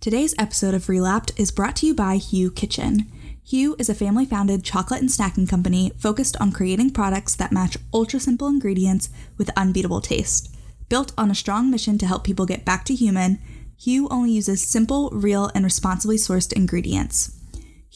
[0.00, 3.10] Today's episode of Relapped is brought to you by Hu Kitchen.
[3.50, 7.76] Hu is a family founded chocolate and snacking company focused on creating products that match
[7.92, 10.54] ultra simple ingredients with unbeatable taste.
[10.88, 13.40] Built on a strong mission to help people get back to human,
[13.84, 17.36] Hu only uses simple, real, and responsibly sourced ingredients.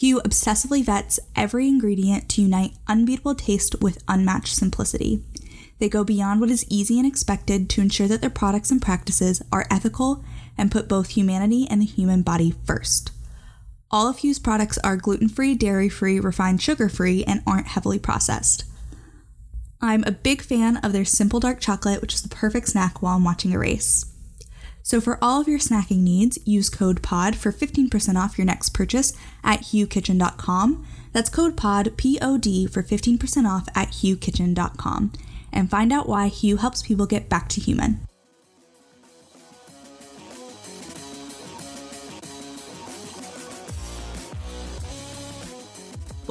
[0.00, 5.22] Hu obsessively vets every ingredient to unite unbeatable taste with unmatched simplicity.
[5.78, 9.40] They go beyond what is easy and expected to ensure that their products and practices
[9.52, 10.24] are ethical
[10.62, 13.10] and put both humanity and the human body first.
[13.90, 17.98] All of Hu's products are gluten free, dairy free, refined sugar free, and aren't heavily
[17.98, 18.64] processed.
[19.80, 23.16] I'm a big fan of their simple dark chocolate, which is the perfect snack while
[23.16, 24.06] I'm watching a race.
[24.84, 28.68] So, for all of your snacking needs, use code POD for 15% off your next
[28.68, 30.86] purchase at hukitchen.com.
[31.12, 35.12] That's code POD, P O D, for 15% off at hukitchen.com.
[35.52, 38.06] And find out why Hugh helps people get back to human.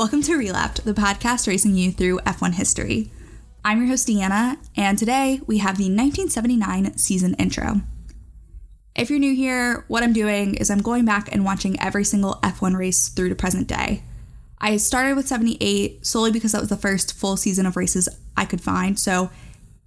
[0.01, 3.11] Welcome to Relapped, the podcast racing you through F1 history.
[3.63, 7.81] I'm your host, Deanna, and today we have the 1979 season intro.
[8.95, 12.39] If you're new here, what I'm doing is I'm going back and watching every single
[12.41, 14.01] F1 race through to present day.
[14.57, 18.45] I started with 78 solely because that was the first full season of races I
[18.45, 18.97] could find.
[18.97, 19.29] So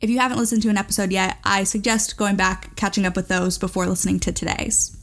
[0.01, 3.27] if you haven't listened to an episode yet, I suggest going back, catching up with
[3.27, 4.97] those before listening to today's.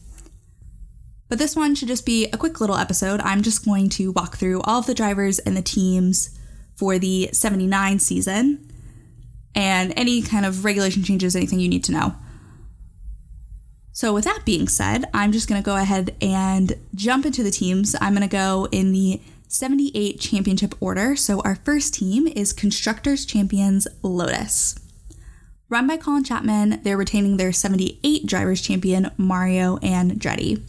[1.31, 3.21] But this one should just be a quick little episode.
[3.21, 6.37] I'm just going to walk through all of the drivers and the teams
[6.75, 8.69] for the 79 season
[9.55, 12.15] and any kind of regulation changes, anything you need to know.
[13.93, 17.51] So, with that being said, I'm just going to go ahead and jump into the
[17.51, 17.95] teams.
[18.01, 21.15] I'm going to go in the 78 championship order.
[21.15, 24.75] So, our first team is Constructors Champions Lotus.
[25.69, 30.61] Run by Colin Chapman, they're retaining their 78 drivers champion Mario and Andretti.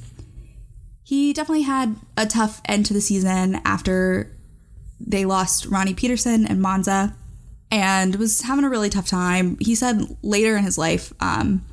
[1.13, 4.35] He definitely had a tough end to the season after
[4.99, 7.15] they lost Ronnie Peterson and Monza
[7.71, 9.59] and was having a really tough time.
[9.61, 11.67] He said later in his life um,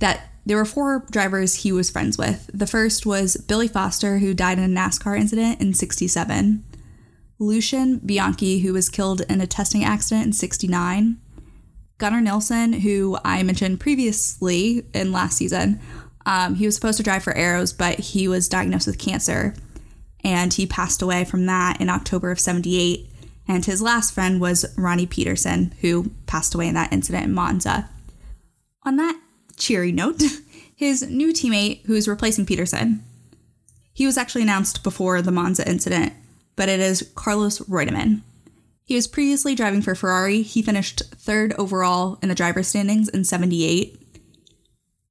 [0.00, 2.50] that there were four drivers he was friends with.
[2.52, 6.64] The first was Billy Foster, who died in a NASCAR incident in 67.
[7.38, 11.16] Lucien Bianchi, who was killed in a testing accident in 69.
[11.98, 15.78] Gunnar Nilsson, who I mentioned previously in last season.
[16.26, 19.54] Um, he was supposed to drive for Arrows, but he was diagnosed with cancer.
[20.22, 23.08] And he passed away from that in October of 78.
[23.48, 27.88] And his last friend was Ronnie Peterson, who passed away in that incident in Monza.
[28.84, 29.18] On that
[29.56, 30.22] cheery note,
[30.76, 33.02] his new teammate, who is replacing Peterson,
[33.92, 36.12] he was actually announced before the Monza incident,
[36.56, 38.22] but it is Carlos Reutemann.
[38.84, 40.42] He was previously driving for Ferrari.
[40.42, 44.09] He finished third overall in the driver standings in 78.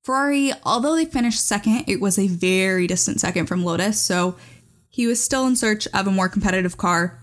[0.10, 4.36] Ferrari, although they finished second, it was a very distant second from Lotus, so
[4.90, 7.20] he was still in search of a more competitive car.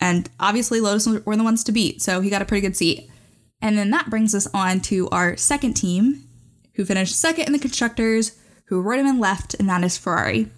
[0.00, 3.10] And obviously, Lotus were the ones to beat, so he got a pretty good seat.
[3.60, 6.28] And then that brings us on to our second team,
[6.74, 10.48] who finished second in the constructors, who Reutemann left, and that is Ferrari.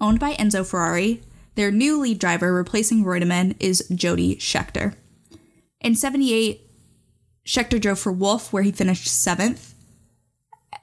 [0.00, 1.22] Owned by Enzo Ferrari,
[1.54, 4.96] their new lead driver replacing Reutemann is Jody Scheckter.
[5.80, 6.68] In 78,
[7.46, 9.69] Scheckter drove for Wolf, where he finished seventh.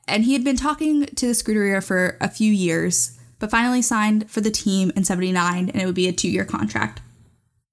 [0.08, 4.30] And he had been talking to the Scuderia for a few years, but finally signed
[4.30, 7.02] for the team in 79, and it would be a two year contract.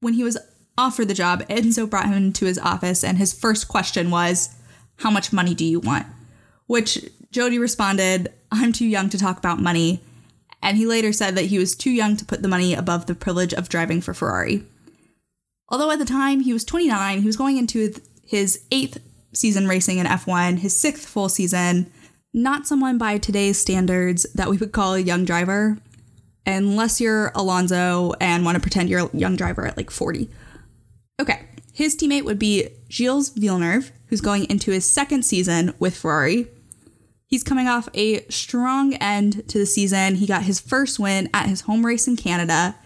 [0.00, 0.38] When he was
[0.76, 4.54] offered the job, Enzo brought him into his office, and his first question was,
[4.96, 6.06] How much money do you want?
[6.66, 6.98] which
[7.30, 10.00] Jody responded, I'm too young to talk about money.
[10.62, 13.14] And he later said that he was too young to put the money above the
[13.14, 14.64] privilege of driving for Ferrari.
[15.68, 18.98] Although at the time he was 29, he was going into his eighth
[19.34, 21.90] season racing in F1, his sixth full season,
[22.34, 25.78] not someone by today's standards that we would call a young driver,
[26.44, 30.28] unless you're Alonso and want to pretend you're a young driver at like 40.
[31.20, 36.48] Okay, his teammate would be Gilles Villeneuve, who's going into his second season with Ferrari.
[37.26, 40.16] He's coming off a strong end to the season.
[40.16, 42.76] He got his first win at his home race in Canada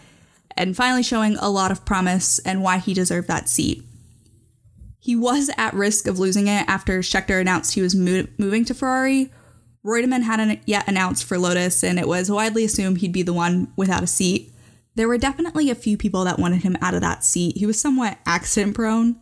[0.56, 3.82] and finally showing a lot of promise and why he deserved that seat.
[4.98, 8.74] He was at risk of losing it after Scheckter announced he was mo- moving to
[8.74, 9.32] Ferrari.
[9.84, 13.72] Reutemann hadn't yet announced for Lotus, and it was widely assumed he'd be the one
[13.76, 14.52] without a seat.
[14.94, 17.56] There were definitely a few people that wanted him out of that seat.
[17.56, 19.20] He was somewhat accident prone,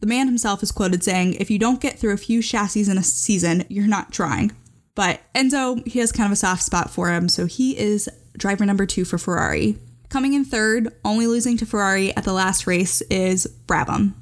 [0.00, 2.98] the man himself is quoted saying, If you don't get through a few chassis in
[2.98, 4.52] a season, you're not trying.
[4.94, 8.66] But Enzo, he has kind of a soft spot for him, so he is driver
[8.66, 9.78] number two for Ferrari.
[10.08, 14.14] Coming in third, only losing to Ferrari at the last race, is Brabham.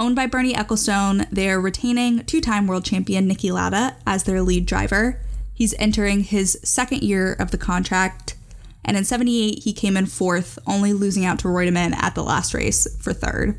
[0.00, 4.42] Owned by Bernie Ecclestone, they are retaining two time world champion Niki Lauda as their
[4.42, 5.20] lead driver.
[5.52, 8.36] He's entering his second year of the contract,
[8.84, 12.54] and in 78, he came in fourth, only losing out to Reutemann at the last
[12.54, 13.58] race for third.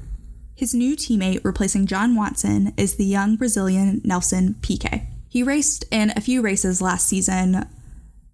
[0.56, 5.08] His new teammate replacing John Watson is the young Brazilian Nelson Piquet.
[5.28, 7.68] He raced in a few races last season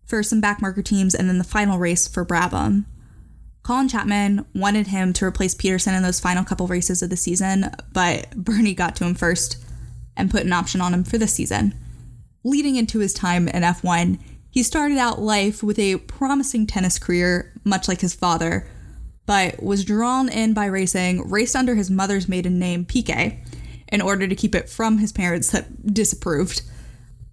[0.05, 2.85] for some backmarker teams and then the final race for Brabham.
[3.65, 7.71] Colin Chapman wanted him to replace Peterson in those final couple races of the season,
[7.91, 9.57] but Bernie got to him first
[10.15, 11.73] and put an option on him for this season.
[12.43, 14.19] Leading into his time in F1,
[14.51, 18.67] he started out life with a promising tennis career, much like his father,
[19.25, 23.43] but was drawn in by racing, raced under his mother's maiden name, Piquet,
[23.87, 26.61] in order to keep it from his parents that disapproved.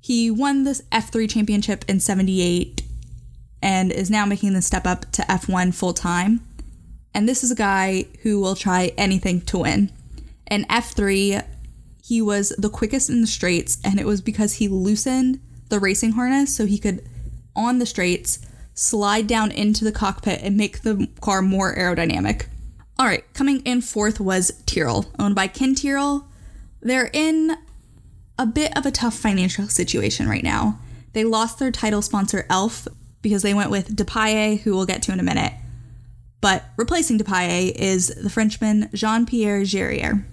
[0.00, 2.80] He won this F3 championship in 78
[3.62, 6.40] and is now making the step up to F1 full time.
[7.14, 9.92] And this is a guy who will try anything to win.
[10.50, 11.44] In F3,
[12.02, 16.12] he was the quickest in the straights, and it was because he loosened the racing
[16.12, 17.06] harness so he could,
[17.54, 18.40] on the straights,
[18.74, 22.46] slide down into the cockpit and make the car more aerodynamic.
[22.98, 26.26] All right, coming in fourth was Tyrrell, owned by Ken Tyrrell.
[26.80, 27.56] They're in
[28.38, 30.78] a bit of a tough financial situation right now.
[31.12, 32.88] They lost their title sponsor, Elf,
[33.22, 35.52] because they went with Depailler, who we'll get to in a minute.
[36.40, 40.24] But replacing Depailler is the Frenchman Jean Pierre Jarier.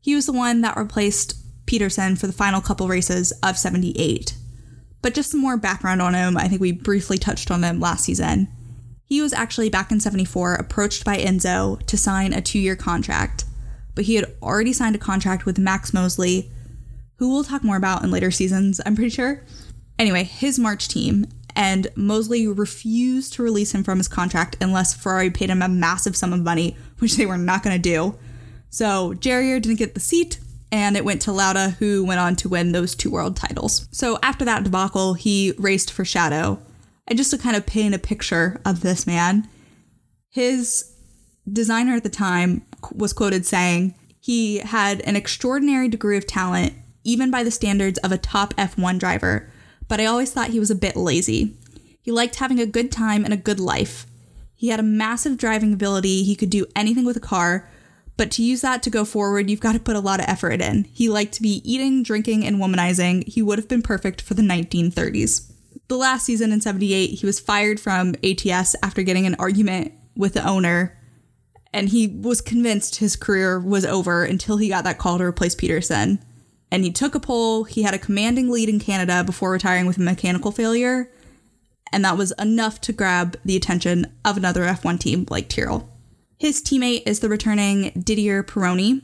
[0.00, 1.36] He was the one that replaced
[1.66, 4.36] Peterson for the final couple races of 78.
[5.00, 8.04] But just some more background on him, I think we briefly touched on him last
[8.04, 8.48] season.
[9.04, 13.44] He was actually back in 74 approached by Enzo to sign a two year contract,
[13.94, 16.50] but he had already signed a contract with Max Mosley,
[17.16, 19.44] who we'll talk more about in later seasons, I'm pretty sure.
[19.98, 21.26] Anyway, his March team
[21.62, 26.16] and Mosley refused to release him from his contract unless Ferrari paid him a massive
[26.16, 28.18] sum of money, which they were not going to do.
[28.68, 30.40] So Jarier didn't get the seat,
[30.72, 33.86] and it went to Lauda, who went on to win those two world titles.
[33.92, 36.58] So after that debacle, he raced for Shadow.
[37.06, 39.48] And just to kind of paint a picture of this man,
[40.30, 40.92] his
[41.50, 46.72] designer at the time was quoted saying he had an extraordinary degree of talent,
[47.04, 49.48] even by the standards of a top F1 driver,
[49.88, 51.56] but I always thought he was a bit lazy.
[52.00, 54.06] He liked having a good time and a good life.
[54.54, 57.68] He had a massive driving ability, he could do anything with a car,
[58.16, 60.60] but to use that to go forward, you've got to put a lot of effort
[60.60, 60.84] in.
[60.92, 63.26] He liked to be eating, drinking, and womanizing.
[63.26, 65.50] He would have been perfect for the 1930s.
[65.88, 70.34] The last season in 78, he was fired from ATS after getting an argument with
[70.34, 70.98] the owner,
[71.72, 75.54] and he was convinced his career was over until he got that call to replace
[75.54, 76.22] Peterson
[76.72, 77.64] and he took a pole.
[77.64, 81.12] He had a commanding lead in Canada before retiring with a mechanical failure,
[81.92, 85.88] and that was enough to grab the attention of another F1 team like Tyrrell.
[86.38, 89.02] His teammate is the returning Didier Pironi.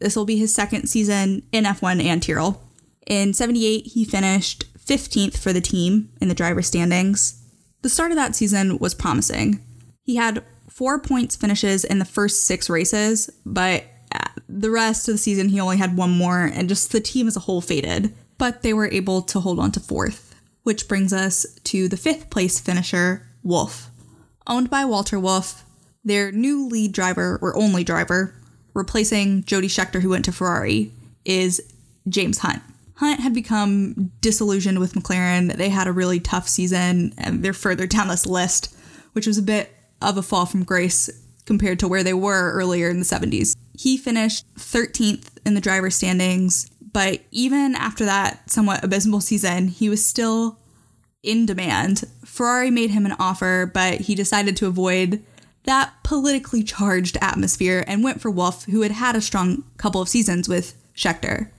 [0.00, 2.60] This will be his second season in F1 and Tyrrell.
[3.06, 7.40] In 78, he finished 15th for the team in the driver standings.
[7.82, 9.64] The start of that season was promising.
[10.02, 13.84] He had four points finishes in the first six races, but
[14.54, 17.36] the rest of the season, he only had one more, and just the team as
[17.36, 18.14] a whole faded.
[18.38, 22.30] But they were able to hold on to fourth, which brings us to the fifth
[22.30, 23.90] place finisher, Wolf.
[24.46, 25.64] Owned by Walter Wolf,
[26.04, 28.34] their new lead driver, or only driver,
[28.74, 30.92] replacing Jody Scheckter, who went to Ferrari,
[31.24, 31.60] is
[32.08, 32.62] James Hunt.
[32.96, 35.56] Hunt had become disillusioned with McLaren.
[35.56, 38.74] They had a really tough season, and they're further down this list,
[39.14, 41.10] which was a bit of a fall from grace
[41.46, 43.53] compared to where they were earlier in the 70s.
[43.84, 49.90] He finished 13th in the driver standings, but even after that somewhat abysmal season, he
[49.90, 50.58] was still
[51.22, 52.04] in demand.
[52.24, 55.22] Ferrari made him an offer, but he decided to avoid
[55.64, 60.08] that politically charged atmosphere and went for Wolf, who had had a strong couple of
[60.08, 61.50] seasons with Scheckter.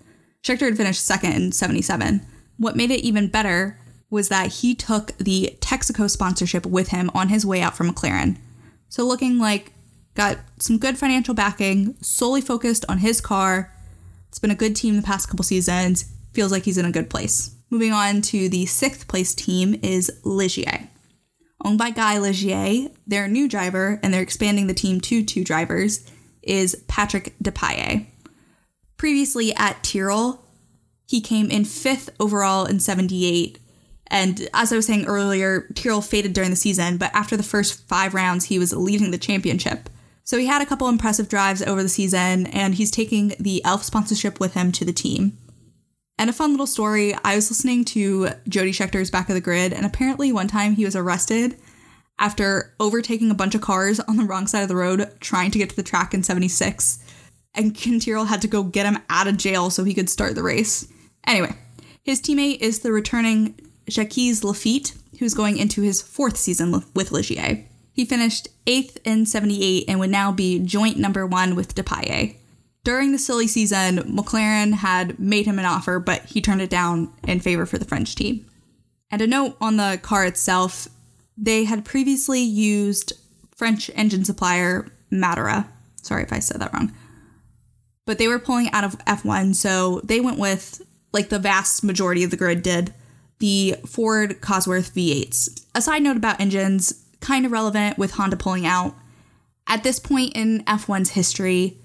[0.42, 2.26] Scheckter had finished second in 77.
[2.58, 3.80] What made it even better
[4.10, 8.38] was that he took the Texaco sponsorship with him on his way out from McLaren.
[8.90, 9.74] So, looking like
[10.16, 13.72] got some good financial backing, solely focused on his car.
[14.30, 16.12] It's been a good team the past couple seasons.
[16.34, 17.56] Feels like he's in a good place.
[17.70, 20.88] Moving on to the sixth place team is Ligier.
[21.64, 26.10] Owned by Guy Ligier, their new driver, and they're expanding the team to two drivers,
[26.42, 28.06] is Patrick Depailler.
[28.98, 30.46] Previously at Tyrrell,
[31.08, 33.60] he came in fifth overall in 78.
[34.08, 37.88] And as I was saying earlier, Tyrrell faded during the season, but after the first
[37.88, 39.90] five rounds, he was leading the championship.
[40.26, 43.84] So he had a couple impressive drives over the season, and he's taking the Elf
[43.84, 45.38] sponsorship with him to the team.
[46.18, 49.72] And a fun little story I was listening to Jody Scheckter's Back of the Grid,
[49.72, 51.58] and apparently one time he was arrested
[52.18, 55.60] after overtaking a bunch of cars on the wrong side of the road trying to
[55.60, 57.00] get to the track in 76.
[57.54, 60.34] And Ken Tyrrell had to go get him out of jail so he could start
[60.34, 60.88] the race.
[61.28, 61.54] Anyway,
[62.04, 67.66] his teammate is the returning Jacques Laffite, who's going into his fourth season with Ligier.
[67.96, 72.36] He finished eighth in 78 and would now be joint number one with Depailler.
[72.84, 77.14] During the silly season, McLaren had made him an offer, but he turned it down
[77.26, 78.46] in favor for the French team.
[79.10, 80.90] And a note on the car itself
[81.38, 83.14] they had previously used
[83.56, 85.68] French engine supplier Matera.
[86.02, 86.94] Sorry if I said that wrong.
[88.06, 90.82] But they were pulling out of F1, so they went with,
[91.14, 92.94] like the vast majority of the grid did,
[93.40, 95.66] the Ford Cosworth V8s.
[95.74, 98.96] A side note about engines, kind of relevant with Honda pulling out.
[99.68, 101.78] At this point in F1's history,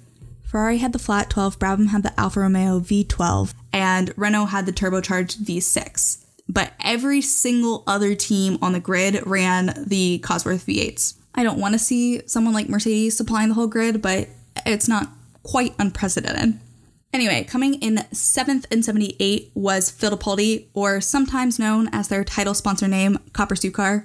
[0.45, 4.73] Ferrari had the flat 12, Brabham had the Alfa Romeo V12, and Renault had the
[4.73, 6.25] turbocharged V6.
[6.49, 11.15] But every single other team on the grid ran the Cosworth V8s.
[11.35, 14.29] I don't want to see someone like Mercedes supplying the whole grid, but
[14.67, 15.09] it's not
[15.43, 16.59] quite unprecedented.
[17.13, 22.89] Anyway, coming in seventh in 78 was Fittipaldi, or sometimes known as their title sponsor
[22.89, 24.05] name, Copersucar.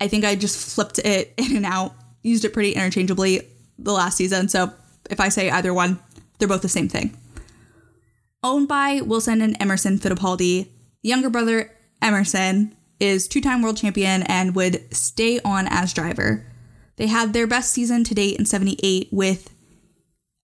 [0.00, 3.42] I think I just flipped it in and out, used it pretty interchangeably
[3.78, 4.72] the last season, so
[5.10, 5.98] if I say either one,
[6.38, 7.16] they're both the same thing.
[8.42, 10.68] Owned by Wilson and Emerson Fittipaldi,
[11.02, 16.46] younger brother Emerson is two time world champion and would stay on as driver.
[16.96, 19.54] They had their best season to date in 78 with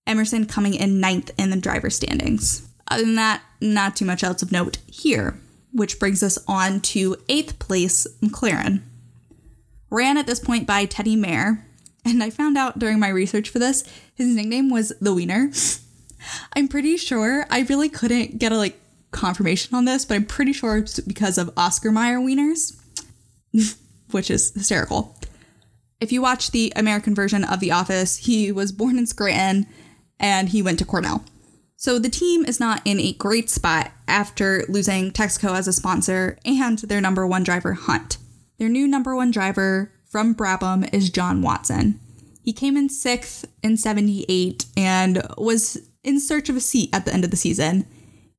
[0.07, 2.69] Emerson coming in ninth in the driver standings.
[2.89, 5.39] Other than that, not too much else of note here,
[5.73, 8.83] which brings us on to eighth place McLaren.
[9.95, 11.65] Ran at this point by Teddy Mayer,
[12.05, 15.53] and I found out during my research for this, his nickname was the Wiener.
[16.55, 18.81] I'm pretty sure I really couldn't get a like
[19.13, 22.77] confirmation on this, but I'm pretty sure it's because of Oscar Mayer wieners,
[24.11, 25.17] which is hysterical.
[26.01, 29.67] If you watch the American version of The Office, he was born in Scranton
[30.19, 31.25] and he went to Cornell.
[31.77, 36.37] So the team is not in a great spot after losing Texaco as a sponsor
[36.45, 38.19] and their number one driver, Hunt.
[38.59, 41.99] Their new number one driver from Brabham is John Watson.
[42.43, 47.13] He came in sixth in 78 and was in search of a seat at the
[47.13, 47.87] end of the season.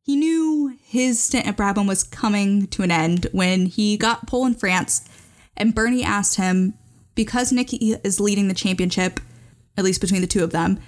[0.02, 4.46] He knew his stint at Brabham was coming to an end when he got pole
[4.46, 5.10] in France,
[5.58, 6.76] and Bernie asked him,
[7.16, 9.20] because Niki is leading the championship,
[9.78, 10.80] at least between the two of them,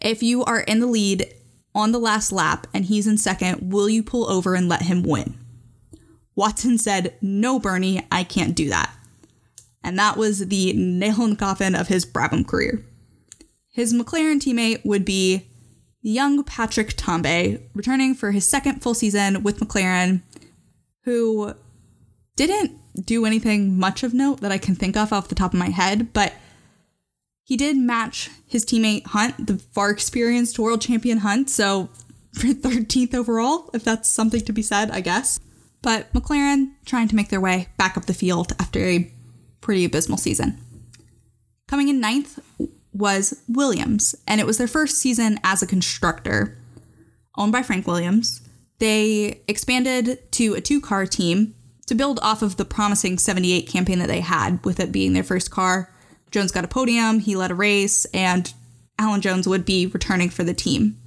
[0.00, 1.32] if you are in the lead
[1.74, 5.02] on the last lap and he's in second, will you pull over and let him
[5.02, 5.38] win?
[6.36, 8.94] Watson said, No, Bernie, I can't do that.
[9.82, 12.84] And that was the nail in the coffin of his Brabham career.
[13.68, 15.46] His McLaren teammate would be
[16.02, 20.22] young Patrick Tambay, returning for his second full season with McLaren,
[21.04, 21.54] who
[22.36, 25.58] didn't do anything much of note that I can think of off the top of
[25.58, 26.34] my head, but
[27.42, 31.90] he did match his teammate Hunt, the far experienced world champion Hunt, so
[32.32, 35.38] for 13th overall, if that's something to be said, I guess.
[35.86, 39.08] But McLaren trying to make their way back up the field after a
[39.60, 40.58] pretty abysmal season.
[41.68, 42.40] Coming in ninth
[42.92, 46.58] was Williams, and it was their first season as a constructor,
[47.36, 48.40] owned by Frank Williams.
[48.80, 51.54] They expanded to a two car team
[51.86, 55.22] to build off of the promising 78 campaign that they had, with it being their
[55.22, 55.94] first car.
[56.32, 58.52] Jones got a podium, he led a race, and
[58.98, 61.00] Alan Jones would be returning for the team.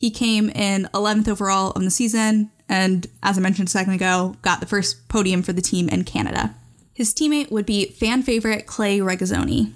[0.00, 4.36] He came in 11th overall on the season, and as I mentioned a second ago,
[4.42, 6.54] got the first podium for the team in Canada.
[6.94, 9.72] His teammate would be fan favorite Clay Regazzoni.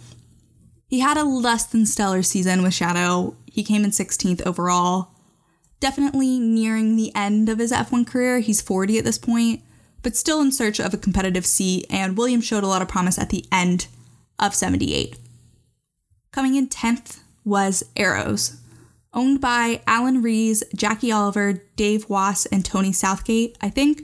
[0.87, 3.37] He had a less than stellar season with Shadow.
[3.47, 5.09] He came in 16th overall.
[5.81, 8.39] Definitely nearing the end of his F1 career.
[8.39, 9.63] He's 40 at this point,
[10.03, 13.19] but still in search of a competitive seat, and Williams showed a lot of promise
[13.19, 13.89] at the end
[14.39, 15.19] of 78.
[16.31, 18.61] Coming in 10th was Arrows,
[19.15, 24.03] owned by Alan Rees, Jackie Oliver, Dave Wass, and Tony Southgate, I think.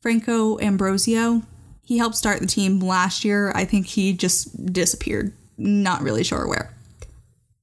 [0.00, 1.42] Franco Ambrosio.
[1.82, 3.52] He helped start the team last year.
[3.54, 6.74] I think he just disappeared not really sure where.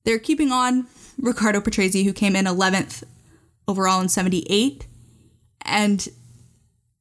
[0.06, 0.88] They're keeping on
[1.20, 3.04] Riccardo Patrese, who came in 11th
[3.68, 4.86] overall in 78.
[5.64, 6.08] And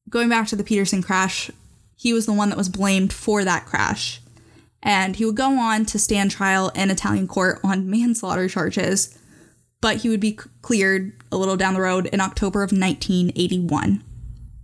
[0.09, 1.51] going back to the Peterson crash,
[1.95, 4.21] he was the one that was blamed for that crash.
[4.83, 9.17] And he would go on to stand trial in Italian court on manslaughter charges,
[9.81, 14.03] but he would be cleared a little down the road in October of 1981.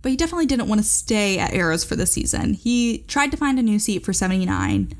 [0.01, 2.55] But he definitely didn't want to stay at Arrows for the season.
[2.55, 4.93] He tried to find a new seat for 79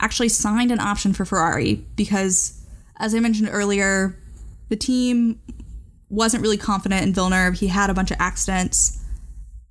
[0.00, 2.64] actually signed an option for Ferrari because,
[2.96, 4.18] as I mentioned earlier,
[4.68, 5.40] the team
[6.08, 7.60] wasn't really confident in Villeneuve.
[7.60, 9.04] He had a bunch of accidents.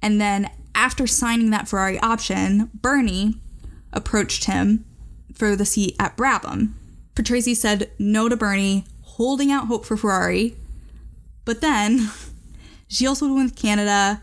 [0.01, 3.35] And then after signing that Ferrari option, Bernie
[3.91, 4.85] approached him
[5.33, 6.73] for the seat at Brabham.
[7.15, 8.85] Patrese said no to Bernie,
[9.19, 10.55] holding out hope for Ferrari.
[11.43, 12.09] But then
[12.89, 14.21] Gilles would win with Canada,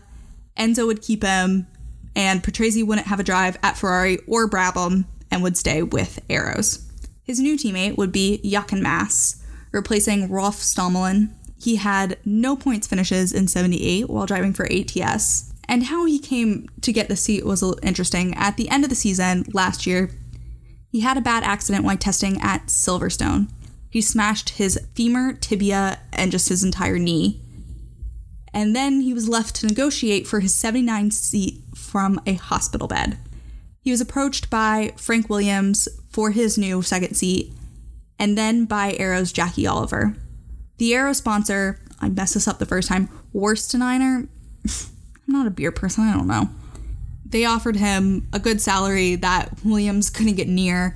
[0.57, 1.67] Enzo would keep him,
[2.15, 6.83] and Patrese wouldn't have a drive at Ferrari or Brabham and would stay with Arrows.
[7.23, 11.29] His new teammate would be Jochen Mass, replacing Rolf Stommelen.
[11.61, 15.53] He had no points finishes in 78 while driving for ATS.
[15.69, 18.33] And how he came to get the seat was interesting.
[18.33, 20.09] At the end of the season last year,
[20.89, 23.49] he had a bad accident while testing at Silverstone.
[23.89, 27.41] He smashed his femur, tibia, and just his entire knee.
[28.53, 33.17] And then he was left to negotiate for his 79 seat from a hospital bed.
[33.81, 37.53] He was approached by Frank Williams for his new second seat,
[38.19, 40.15] and then by Arrow's Jackie Oliver.
[40.77, 44.27] The Arrow sponsor, I messed this up the first time, Wursteniner.
[44.65, 46.49] I'm not a beer person, I don't know.
[47.25, 50.93] They offered him a good salary that Williams couldn't get near,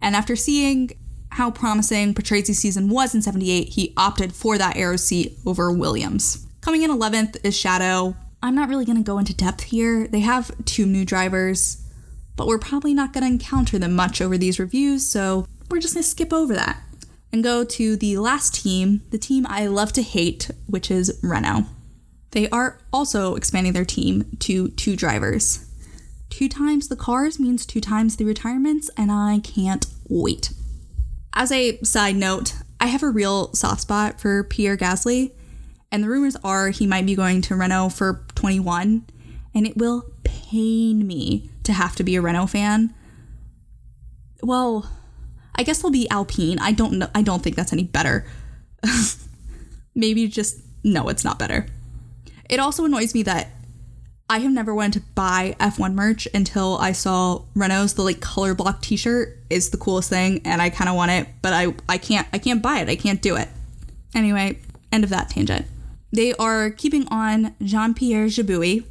[0.00, 0.90] and after seeing
[1.32, 6.46] how promising Patrese season was in 78, he opted for that Arrow seat over Williams.
[6.60, 8.14] Coming in 11th is Shadow.
[8.42, 10.06] I'm not really going to go into depth here.
[10.06, 11.82] They have two new drivers,
[12.36, 15.94] but we're probably not going to encounter them much over these reviews, so we're just
[15.94, 16.82] going to skip over that
[17.32, 21.64] and go to the last team, the team I love to hate, which is Renault.
[22.32, 25.66] They are also expanding their team to two drivers.
[26.28, 30.52] Two times the cars means two times the retirements, and I can't wait.
[31.34, 35.32] As a side note, I have a real soft spot for Pierre Gasly,
[35.90, 39.06] and the rumors are he might be going to Renault for 21,
[39.54, 42.94] and it will pain me to have to be a Renault fan.
[44.42, 44.90] Well,
[45.54, 46.58] I guess they'll be Alpine.
[46.58, 47.08] I don't know.
[47.14, 48.26] I don't think that's any better.
[49.94, 51.66] Maybe just no, it's not better.
[52.50, 53.48] It also annoys me that
[54.32, 58.54] I have never wanted to buy F1 merch until I saw Renault's the like color
[58.54, 61.98] block t-shirt is the coolest thing and I kind of want it, but I I
[61.98, 62.88] can't I can't buy it.
[62.88, 63.50] I can't do it.
[64.14, 64.58] Anyway,
[64.90, 65.66] end of that tangent.
[66.14, 68.84] They are keeping on Jean-Pierre Jabouille,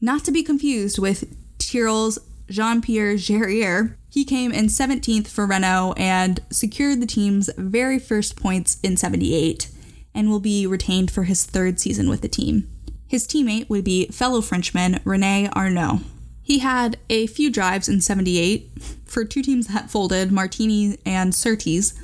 [0.00, 1.24] not to be confused with
[1.58, 3.96] Tyrrell's Jean-Pierre Jarier.
[4.08, 9.68] He came in 17th for Renault and secured the team's very first points in 78
[10.14, 12.70] and will be retained for his third season with the team.
[13.08, 16.00] His teammate would be fellow Frenchman Rene Arnoux.
[16.42, 18.70] He had a few drives in 78
[19.04, 21.94] for two teams that folded, Martini and Surtees,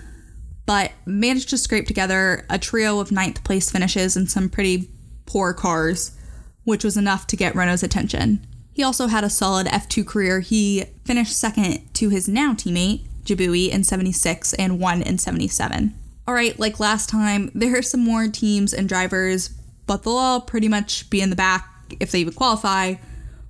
[0.66, 4.90] but managed to scrape together a trio of ninth place finishes in some pretty
[5.26, 6.16] poor cars,
[6.64, 8.44] which was enough to get Renault's attention.
[8.72, 10.40] He also had a solid F2 career.
[10.40, 15.94] He finished second to his now teammate, Jabouille, in 76 and won in 77.
[16.26, 19.50] All right, like last time, there are some more teams and drivers
[19.86, 21.68] but they'll all pretty much be in the back
[22.00, 22.94] if they even qualify.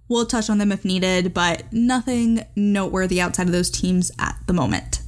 [0.08, 4.52] We'll touch on them if needed, but nothing noteworthy outside of those teams at the
[4.52, 5.00] moment.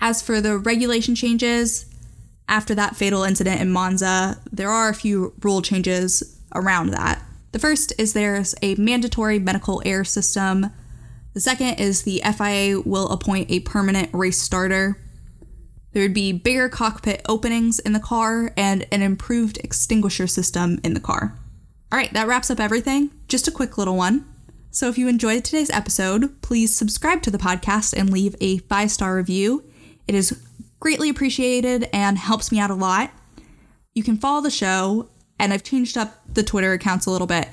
[0.00, 1.86] As for the regulation changes,
[2.46, 7.22] after that fatal incident in Monza, there are a few rule changes around that.
[7.52, 10.70] The first is there's a mandatory medical air system.
[11.32, 14.98] The second is the FIA will appoint a permanent race starter.
[15.94, 20.92] There would be bigger cockpit openings in the car and an improved extinguisher system in
[20.92, 21.38] the car.
[21.92, 23.12] All right, that wraps up everything.
[23.28, 24.26] Just a quick little one.
[24.72, 28.90] So if you enjoyed today's episode, please subscribe to the podcast and leave a five
[28.90, 29.62] star review.
[30.08, 30.44] It is
[30.80, 33.12] greatly appreciated and helps me out a lot.
[33.94, 37.48] You can follow the show, and I've changed up the Twitter accounts a little bit.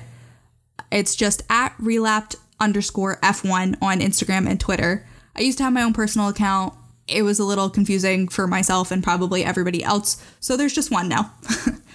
[0.90, 5.06] It's just at relapped underscore F1 on Instagram and Twitter.
[5.36, 6.74] I used to have my own personal account
[7.08, 10.22] it was a little confusing for myself and probably everybody else.
[10.40, 11.32] So there's just one now.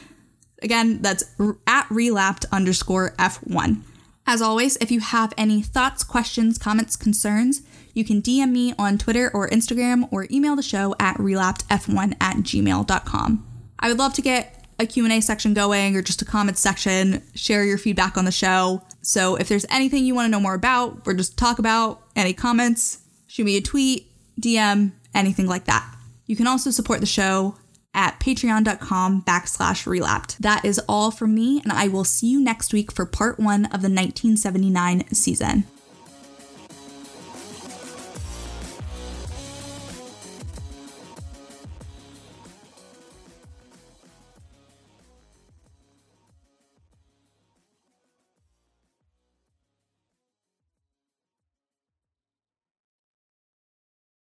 [0.62, 1.24] Again, that's
[1.68, 3.82] at relapped underscore F1.
[4.26, 7.62] As always, if you have any thoughts, questions, comments, concerns,
[7.94, 12.38] you can DM me on Twitter or Instagram or email the show at relappedf1 at
[12.38, 13.48] gmail.com.
[13.80, 17.64] I would love to get a Q&A section going or just a comment section, share
[17.64, 18.84] your feedback on the show.
[19.02, 22.34] So if there's anything you want to know more about or just talk about, any
[22.34, 25.86] comments, shoot me a tweet, DM, anything like that.
[26.26, 27.56] You can also support the show
[27.94, 30.42] at patreon.com backslash relapped.
[30.42, 33.66] That is all from me, and I will see you next week for part one
[33.66, 35.66] of the 1979 season.